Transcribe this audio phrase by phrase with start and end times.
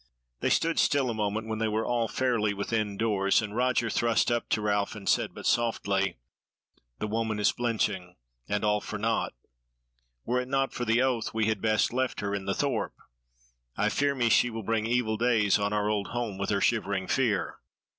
[0.39, 4.31] They stood still a moment when they were all fairly within doors, and Roger thrust
[4.31, 6.17] up to Ralph and said, but softly:
[6.97, 8.15] "The woman is blenching,
[8.49, 9.33] and all for naught;
[10.25, 12.93] were it not for the oath, we had best have left her in the thorp:
[13.77, 17.05] I fear me she will bring evil days on our old home with her shivering
[17.05, 17.59] fear.